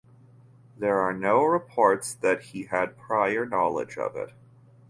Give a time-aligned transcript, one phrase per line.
[0.79, 4.33] There are no reports that he had prior knowledge of it.